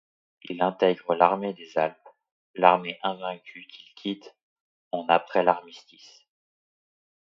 Il 0.41 0.63
intègre 0.63 1.13
l’Armée 1.13 1.53
des 1.53 1.77
Alpes, 1.77 2.09
l’Armée 2.55 2.97
Invaincue, 3.03 3.67
qu'il 3.67 3.93
quitte 3.93 4.35
en 4.91 5.05
après 5.07 5.43
l’Armistice. 5.43 6.25